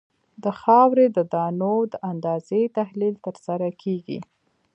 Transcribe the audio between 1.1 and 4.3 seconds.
د دانو د اندازې تحلیل ترسره کیږي